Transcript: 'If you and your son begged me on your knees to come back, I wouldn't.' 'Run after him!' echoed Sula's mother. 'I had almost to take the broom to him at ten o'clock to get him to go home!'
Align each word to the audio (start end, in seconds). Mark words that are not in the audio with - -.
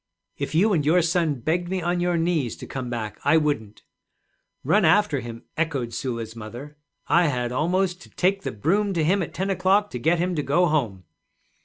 'If 0.35 0.55
you 0.55 0.73
and 0.73 0.83
your 0.83 1.03
son 1.03 1.35
begged 1.41 1.69
me 1.69 1.79
on 1.79 1.99
your 1.99 2.17
knees 2.17 2.55
to 2.55 2.65
come 2.65 2.89
back, 2.89 3.19
I 3.23 3.37
wouldn't.' 3.37 3.83
'Run 4.63 4.83
after 4.83 5.19
him!' 5.19 5.43
echoed 5.55 5.93
Sula's 5.93 6.35
mother. 6.35 6.75
'I 7.07 7.27
had 7.27 7.51
almost 7.51 8.01
to 8.01 8.09
take 8.09 8.41
the 8.41 8.51
broom 8.51 8.93
to 8.93 9.03
him 9.03 9.21
at 9.21 9.31
ten 9.35 9.51
o'clock 9.51 9.91
to 9.91 9.99
get 9.99 10.17
him 10.17 10.33
to 10.33 10.41
go 10.41 10.65
home!' 10.65 11.03